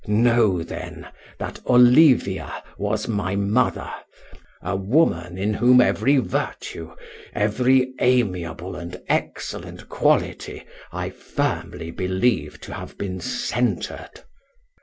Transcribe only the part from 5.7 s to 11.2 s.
every virtue, every amiable and excellent quality, I